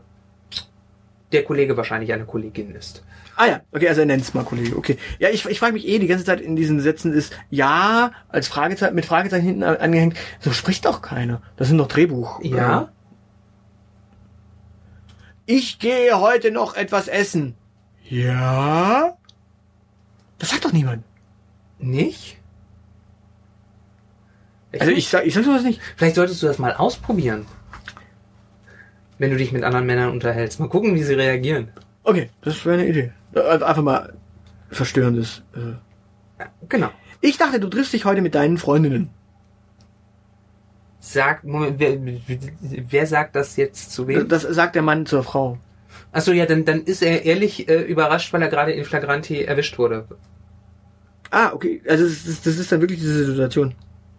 [1.33, 3.03] der Kollege wahrscheinlich eine Kollegin ist.
[3.37, 4.77] Ah ja, okay, also er nennt's mal Kollege.
[4.77, 4.97] Okay.
[5.19, 8.47] Ja, ich, ich frage mich eh die ganze Zeit in diesen Sätzen ist ja als
[8.47, 10.17] Fragezeichen mit Fragezeichen hinten angehängt.
[10.39, 11.41] So spricht doch keiner.
[11.57, 12.41] Das sind doch Drehbuch.
[12.43, 12.89] Ja?
[15.45, 17.55] Ich gehe heute noch etwas essen.
[18.03, 19.17] Ja?
[20.39, 21.03] Das sagt doch niemand.
[21.77, 22.37] Nicht?
[24.79, 25.81] Also ich sag, ich sag sowas nicht.
[25.97, 27.45] Vielleicht solltest du das mal ausprobieren.
[29.17, 30.59] Wenn du dich mit anderen Männern unterhältst.
[30.59, 31.69] Mal gucken, wie sie reagieren.
[32.03, 33.11] Okay, das wäre eine Idee.
[33.35, 34.13] Äh, Einfach mal
[34.71, 35.43] verstörendes.
[35.55, 36.43] Äh.
[36.67, 36.89] Genau.
[37.21, 39.09] Ich dachte, du triffst dich heute mit deinen Freundinnen.
[40.99, 41.99] Sag, Moment, wer,
[42.89, 44.27] wer sagt das jetzt zu wem?
[44.27, 45.59] Das sagt der Mann zur Frau.
[46.11, 49.77] Achso, ja, dann, dann ist er ehrlich äh, überrascht, weil er gerade in Flagranti erwischt
[49.77, 50.07] wurde.
[51.29, 51.81] Ah, okay.
[51.87, 53.75] Also das ist, das ist dann wirklich diese Situation.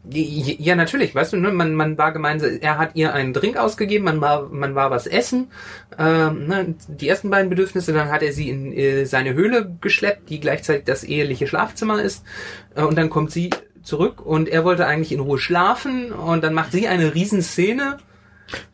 [0.08, 1.50] Ja, natürlich, weißt du, ne?
[1.50, 5.08] man, man war gemeinsam, er hat ihr einen Drink ausgegeben, man war, man war was
[5.08, 5.48] essen,
[5.98, 6.74] ähm, ne?
[6.86, 10.84] die ersten beiden Bedürfnisse, dann hat er sie in äh, seine Höhle geschleppt, die gleichzeitig
[10.84, 12.24] das eheliche Schlafzimmer ist,
[12.76, 13.50] äh, und dann kommt sie
[13.82, 17.98] zurück und er wollte eigentlich in Ruhe schlafen und dann macht sie eine Riesenszene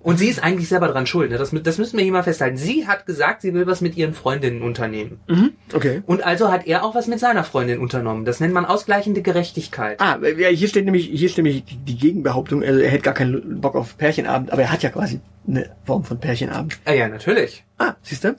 [0.00, 1.38] und sie ist eigentlich selber dran schuld, ne?
[1.38, 2.56] das, das müssen wir hier mal festhalten.
[2.56, 5.20] Sie hat gesagt, sie will was mit ihren Freundinnen unternehmen.
[5.28, 5.52] Mhm.
[5.72, 6.02] Okay.
[6.06, 8.24] Und also hat er auch was mit seiner Freundin unternommen.
[8.24, 10.00] Das nennt man ausgleichende Gerechtigkeit.
[10.00, 13.60] Ah, ja, hier steht nämlich, hier steht nämlich die, Gegenbehauptung, also er hätte gar keinen
[13.60, 16.78] Bock auf Pärchenabend, aber er hat ja quasi eine Form von Pärchenabend.
[16.84, 17.64] Ah, ja, natürlich.
[17.78, 18.34] Ah, siehst du?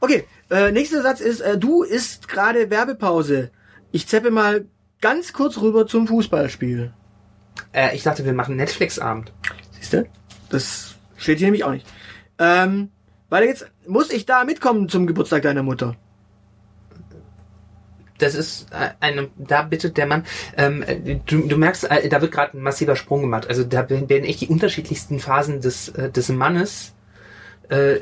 [0.00, 3.50] Okay, äh, nächster Satz ist, äh, du isst gerade Werbepause.
[3.90, 4.66] Ich zeppe mal
[5.00, 6.92] ganz kurz rüber zum Fußballspiel.
[7.72, 9.32] Äh, ich dachte, wir machen Netflix-Abend.
[9.72, 10.06] Siehst du?
[10.50, 11.86] Das steht hier nämlich auch nicht.
[12.38, 12.90] Ähm,
[13.28, 13.66] weiter geht's.
[13.86, 15.96] Muss ich da mitkommen zum Geburtstag deiner Mutter?
[18.18, 20.24] Das ist äh, eine, da bittet der Mann,
[20.56, 23.46] ähm, äh, du, du merkst, äh, da wird gerade ein massiver Sprung gemacht.
[23.48, 26.94] Also da werden werden echt die unterschiedlichsten Phasen des, äh, des Mannes
[27.68, 27.96] äh,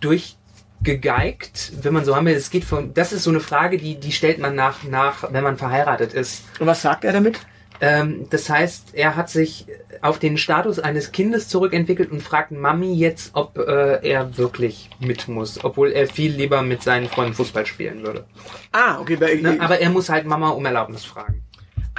[0.00, 2.34] durchgegeigt, wenn man so haben will.
[2.34, 5.44] Es geht von, das ist so eine Frage, die, die stellt man nach, nach, wenn
[5.44, 6.44] man verheiratet ist.
[6.60, 7.40] Und was sagt er damit?
[7.80, 9.66] Ähm, das heißt, er hat sich
[10.00, 15.28] auf den Status eines Kindes zurückentwickelt und fragt Mami jetzt, ob äh, er wirklich mit
[15.28, 18.24] muss, obwohl er viel lieber mit seinen Freunden Fußball spielen würde.
[18.72, 19.18] Ah, okay.
[19.40, 19.56] Ne?
[19.60, 21.42] Aber er muss halt Mama um Erlaubnis fragen.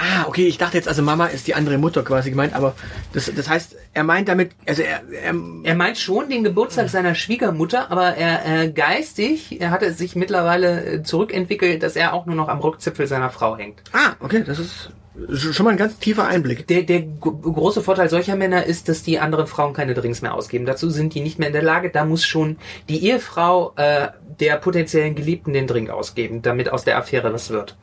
[0.02, 2.74] Ah, okay, ich dachte jetzt, also Mama ist die andere Mutter quasi gemeint, aber
[3.12, 7.14] das, das heißt, er meint damit, also er, er, Er meint schon den Geburtstag seiner
[7.14, 12.34] Schwiegermutter, aber er äh, geistig, er hatte sich mittlerweile äh, zurückentwickelt, dass er auch nur
[12.34, 13.82] noch am Rückzipfel seiner Frau hängt.
[13.92, 14.90] ah, okay, das ist
[15.28, 16.66] schon mal ein ganz tiefer Einblick.
[16.68, 20.34] Der, der gro- große Vorteil solcher Männer ist, dass die anderen Frauen keine Drinks mehr
[20.34, 20.66] ausgeben.
[20.66, 21.90] Dazu sind die nicht mehr in der Lage.
[21.90, 22.56] Da muss schon
[22.88, 27.76] die Ehefrau äh, der potenziellen Geliebten den Drink ausgeben, damit aus der Affäre was wird.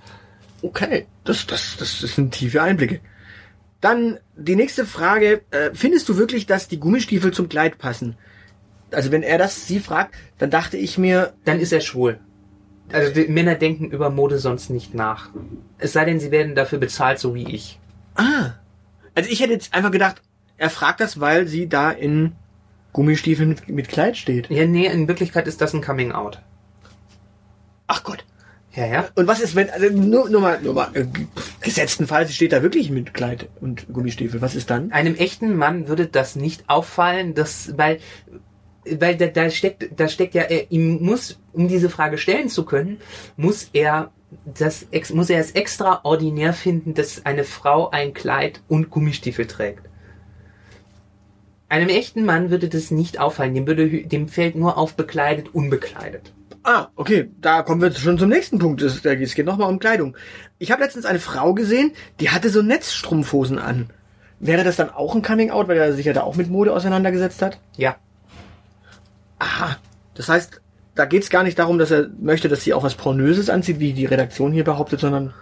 [0.62, 3.02] Okay, das, das, das, das sind tiefe Einblicke.
[3.82, 8.18] Dann die nächste Frage, äh, findest du wirklich, dass die Gummistiefel zum Kleid passen?
[8.92, 12.20] Also wenn er das sie fragt, dann dachte ich mir, Dann ist er schwul.
[12.92, 15.30] Also die Männer denken über Mode sonst nicht nach.
[15.78, 17.80] Es sei denn, sie werden dafür bezahlt, so wie ich.
[18.16, 18.54] ah,
[19.16, 20.22] also ich hätte jetzt einfach gedacht,
[20.58, 22.34] er fragt das, weil sie da in
[22.94, 24.50] Gummistiefeln mit, mit Kleid steht.
[24.50, 26.40] Ja, nee, in Wirklichkeit ist das ein Coming Out.
[27.88, 28.26] Ach Gott.
[28.76, 29.10] Ja, ja.
[29.16, 31.06] Und was ist, wenn, also nur, nur mal, nur mal, äh,
[31.62, 34.92] gesetzten Fall, sie steht da wirklich mit Kleid und Gummistiefel, was ist dann?
[34.92, 37.98] Einem echten Mann würde das nicht auffallen, dass, weil,
[39.00, 42.66] weil da, da steckt, da steckt ja, er, ihm muss, um diese Frage stellen zu
[42.66, 43.00] können,
[43.36, 44.12] muss er
[44.46, 49.88] das, muss er es extraordinär finden, dass eine Frau ein Kleid und Gummistiefel trägt.
[51.70, 56.34] Einem echten Mann würde das nicht auffallen, dem würde, dem fällt nur auf bekleidet, unbekleidet.
[56.64, 58.82] Ah, okay, da kommen wir schon zum nächsten Punkt.
[58.82, 60.18] Es, es geht nochmal um Kleidung.
[60.60, 63.90] Ich habe letztens eine Frau gesehen, die hatte so Netzstrumpfhosen an.
[64.40, 67.42] Wäre das dann auch ein Coming-out, weil er sich ja da auch mit Mode auseinandergesetzt
[67.42, 67.60] hat?
[67.76, 67.96] Ja.
[69.40, 69.78] Aha.
[70.16, 70.62] Das heißt,
[70.96, 73.94] da geht's gar nicht darum, dass er möchte, dass sie auch was Pornöses anzieht, wie
[73.94, 75.34] die Redaktion hier behauptet, sondern...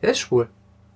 [0.00, 0.48] Er ist schwul.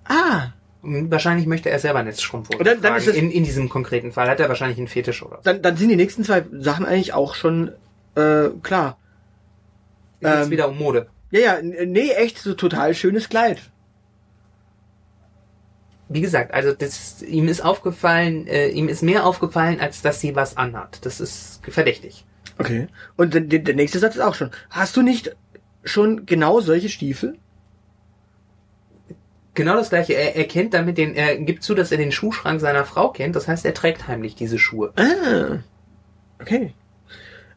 [0.05, 0.49] Ah,
[0.81, 4.11] Und Wahrscheinlich möchte er selber Netzstrumpfhosen Und dann- dann ist es- in, in diesem konkreten
[4.11, 5.41] Fall hat er wahrscheinlich einen Fetisch oder so.
[5.43, 7.71] dann, dann sind die nächsten zwei Sachen eigentlich auch schon
[8.15, 8.97] äh, klar.
[10.21, 11.07] Jetzt Ähm, wieder um Mode.
[11.31, 13.59] Ja, ja, nee, echt so total schönes Kleid.
[16.13, 20.35] Wie gesagt, also das, ihm ist aufgefallen, äh, ihm ist mehr aufgefallen, als dass sie
[20.35, 21.05] was anhat.
[21.05, 22.25] Das ist verdächtig.
[22.59, 22.87] Okay.
[23.15, 24.51] Und der, der nächste Satz ist auch schon.
[24.69, 25.35] Hast du nicht
[25.83, 27.37] schon genau solche Stiefel?
[29.55, 30.13] Genau das gleiche.
[30.13, 33.35] Er, er kennt damit den, er gibt zu, dass er den Schuhschrank seiner Frau kennt.
[33.35, 34.93] Das heißt, er trägt heimlich diese Schuhe.
[34.95, 35.59] Ah.
[36.39, 36.73] Okay.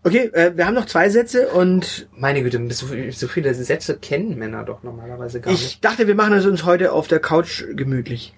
[0.06, 4.38] Okay, äh, wir haben noch zwei Sätze und Meine Güte, so, so viele Sätze kennen
[4.38, 8.35] Männer doch normalerweise gar ich dachte, wir machen es uns heute auf der Couch gemütlich.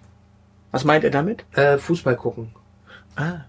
[0.71, 1.45] Was meint er damit?
[1.53, 2.55] Äh, Fußball gucken.
[3.17, 3.41] Ah.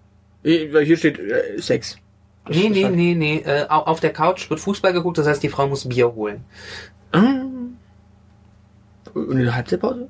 [0.43, 1.97] Hier steht äh, Sex.
[2.45, 3.38] Das Nee, nee, halt- nee, nee.
[3.45, 6.43] Äh, au- auf der Couch wird Fußball geguckt, das heißt, die Frau muss Bier holen.
[7.12, 7.19] Ah.
[9.13, 10.08] Und in der Halbzeitpause?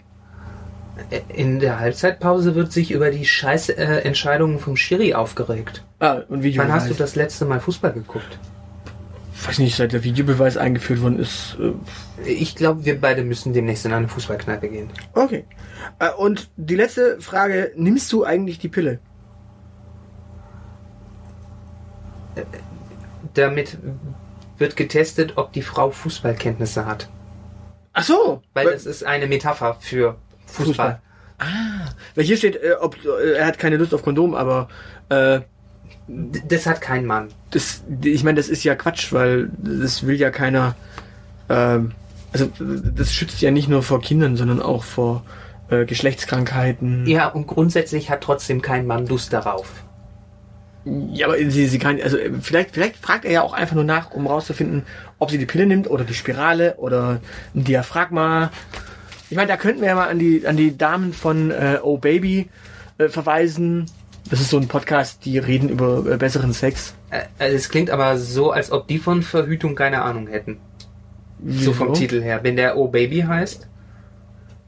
[1.10, 5.84] Äh, In der Halbzeitpause wird sich über die scheiß äh, Entscheidungen vom Schiri aufgeregt.
[6.00, 6.70] Ah, und Videobeweis.
[6.74, 8.38] Wann hast du das letzte Mal Fußball geguckt?
[9.46, 11.58] Weiß nicht, seit der Videobeweis eingeführt worden ist.
[11.60, 14.90] Äh, Ich glaube, wir beide müssen demnächst in eine Fußballkneipe gehen.
[15.14, 15.46] okay.
[16.00, 19.00] Äh, und die letzte Frage, nimmst du eigentlich die Pille?
[23.34, 23.78] Damit
[24.58, 27.10] wird getestet, ob die Frau Fußballkenntnisse hat.
[27.94, 28.42] Ach so.
[28.54, 30.66] Weil es ist eine Metapher für Fußball.
[30.66, 31.02] Fußball.
[31.40, 34.68] Ah, weil hier steht, äh, ob, äh, er hat keine Lust auf Kondom, aber
[35.10, 35.40] äh,
[36.08, 37.30] Das hat kein Mann.
[37.52, 40.76] das, ich meine, das ist ja Quatsch, weil das will ja keiner.
[41.50, 41.92] Ähm,
[42.32, 45.24] also das schützt ja nicht nur vor Kindern, sondern auch vor
[45.70, 47.08] äh, Geschlechtskrankheiten.
[47.08, 49.68] Ja, und grundsätzlich hat trotzdem kein Mann Lust darauf.
[50.86, 54.12] Ja, aber sie, sie kann, also vielleicht, vielleicht fragt er ja auch einfach nur nach,
[54.12, 54.84] um rauszufinden,
[55.20, 57.20] ob sie die Pille nimmt oder die Spirale oder
[57.54, 58.52] ein Diaphragma.
[59.30, 61.98] Ich meine, da könnten wir ja mal an die, an die Damen von äh, Oh
[61.98, 62.50] Baby
[62.98, 63.86] äh, verweisen.
[64.30, 66.94] Das ist so ein Podcast, die reden über äh, besseren Sex.
[67.40, 70.60] Also es klingt aber so, als ob die von Verhütung keine Ahnung hätten.
[71.46, 71.94] So vom?
[71.94, 72.42] Titel her.
[72.44, 73.68] Wenn der Oh Baby heißt,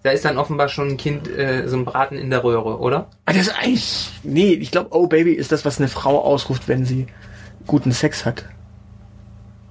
[0.03, 3.09] da ist dann offenbar schon ein Kind, äh, so ein Braten in der Röhre, oder?
[3.25, 4.09] Ah, das ist eigentlich.
[4.23, 7.07] Nee, ich glaube, Oh Baby ist das, was eine Frau ausruft, wenn sie
[7.67, 8.45] guten Sex hat.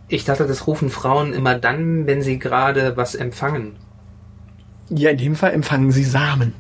[0.09, 3.77] Ich dachte, das rufen Frauen immer dann, wenn sie gerade was empfangen.
[4.89, 6.53] Ja, in dem Fall empfangen sie Samen.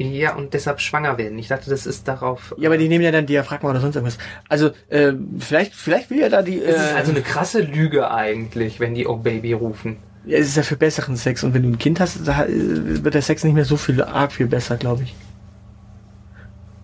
[0.00, 1.38] Ja, und deshalb schwanger werden.
[1.38, 2.54] Ich dachte, das ist darauf.
[2.56, 4.16] Ja, aber die nehmen ja dann Diaphragma oder sonst irgendwas.
[4.48, 6.58] Also, äh, vielleicht, vielleicht will ja da die.
[6.58, 9.98] Äh, Es ist also eine krasse Lüge eigentlich, wenn die Oh Baby rufen.
[10.24, 11.44] Ja, es ist ja für besseren Sex.
[11.44, 14.02] Und wenn du ein Kind hast, da, äh, wird der Sex nicht mehr so viel
[14.02, 15.14] arg viel besser, glaube ich.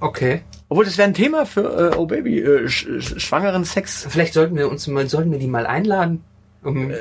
[0.00, 0.42] Okay.
[0.68, 4.06] Obwohl, das wäre ein Thema für äh, Oh Baby, äh, sch sch schwangeren Sex.
[4.10, 6.22] Vielleicht sollten wir uns mal, sollten wir die mal einladen.
[6.62, 6.92] Um,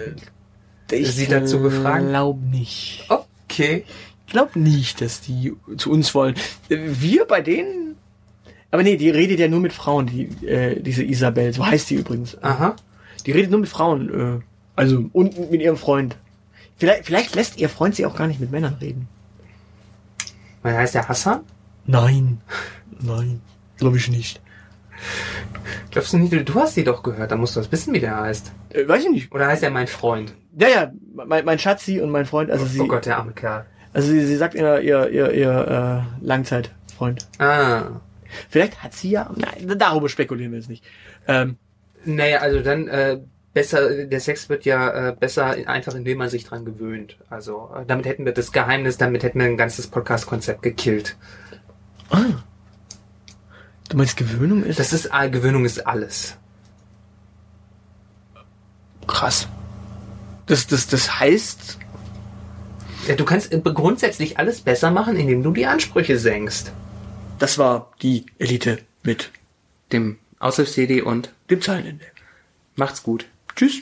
[0.89, 2.06] Sie dazu befragen?
[2.06, 3.06] Ich glaube nicht.
[3.10, 3.84] okay.
[4.26, 6.36] Ich glaube nicht, dass die zu uns wollen.
[6.68, 7.96] Wir bei denen.
[8.72, 11.96] Aber nee, die redet ja nur mit Frauen, die, äh, diese Isabel, so heißt die
[11.96, 12.42] übrigens.
[12.44, 12.76] Aha.
[13.26, 14.44] Die redet nur mit Frauen, äh,
[14.76, 16.18] also und mit ihrem Freund.
[16.78, 19.08] Vielleicht, vielleicht lässt ihr Freund sie auch gar nicht mit Männern reden.
[20.62, 21.42] Weil heißt der Hassan?
[21.86, 22.42] Nein.
[23.00, 23.42] Nein.
[23.78, 24.42] Glaube ich nicht.
[25.92, 28.20] Glaubst du nicht, du hast sie doch gehört, dann musst du das wissen, wie der
[28.20, 28.52] heißt.
[28.70, 29.32] Äh, weiß ich nicht.
[29.32, 30.34] Oder heißt er mein Freund?
[30.58, 33.66] Ja, ja, mein, mein Schatzi und mein Freund, also sie, oh Gott, der arme Kerl.
[33.96, 37.26] Also sie, sie sagt ihr, ihr, ihr, ihr äh, Langzeitfreund.
[37.40, 37.84] Ah.
[38.50, 40.84] Vielleicht hat sie ja, nein, darüber spekulieren wir jetzt nicht.
[41.28, 41.56] Ähm,
[42.04, 43.20] Naja, also dann äh,
[43.54, 47.16] besser, der Sex wird ja äh, besser einfach, indem man sich dran gewöhnt.
[47.30, 51.16] Also äh, damit hätten wir das Geheimnis, damit hätten wir ein ganzes Podcast-Konzept gekillt.
[52.10, 52.22] ah.
[53.88, 56.38] Du meinst Gewöhnung ist Das ist äh, Gewöhnung ist alles.
[59.08, 59.48] krass.
[60.48, 61.80] Das, das, das heißt,
[63.08, 66.72] Ja, du kannst äh, grundsätzlich alles besser machen, indem du die Ansprüche senkst.
[67.39, 69.32] das war die Elite mit
[69.91, 72.06] Dem Aushilfs-CD und dem Zeilenende.
[72.76, 73.26] macht's gut.
[73.56, 73.82] Tschüss.